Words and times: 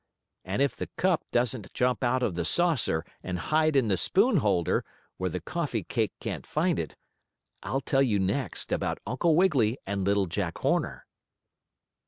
And 0.43 0.63
if 0.63 0.75
the 0.75 0.89
cup 0.97 1.25
doesn't 1.31 1.75
jump 1.75 2.03
out 2.03 2.23
of 2.23 2.33
the 2.33 2.43
saucer 2.43 3.05
and 3.21 3.37
hide 3.37 3.75
in 3.75 3.87
the 3.87 3.97
spoonholder, 3.97 4.83
where 5.17 5.29
the 5.29 5.39
coffee 5.39 5.83
cake 5.83 6.11
can't 6.19 6.43
find 6.47 6.79
it, 6.79 6.95
I'll 7.61 7.81
tell 7.81 8.01
you 8.01 8.17
next 8.17 8.71
about 8.71 8.97
Uncle 9.05 9.35
Wiggily 9.35 9.77
and 9.85 10.03
little 10.03 10.25
Jack 10.25 10.57
Horner. 10.57 11.05